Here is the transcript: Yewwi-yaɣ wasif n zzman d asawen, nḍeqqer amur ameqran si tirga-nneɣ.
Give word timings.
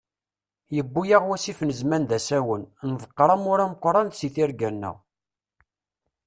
Yewwi-yaɣ 0.75 1.23
wasif 1.29 1.59
n 1.63 1.69
zzman 1.79 2.03
d 2.09 2.11
asawen, 2.17 2.63
nḍeqqer 2.91 3.29
amur 3.35 3.59
ameqran 3.65 4.07
si 4.17 4.29
tirga-nneɣ. 4.33 4.97